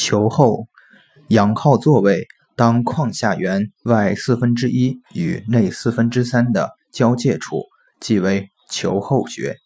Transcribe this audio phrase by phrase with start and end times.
[0.00, 0.66] 球后
[1.28, 7.64] 仰靠座位当框下缘外四分之一与内四分之三的交界处
[8.00, 9.58] 即为球后穴。